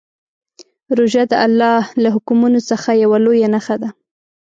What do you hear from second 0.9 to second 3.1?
روژه د الله له حکمونو څخه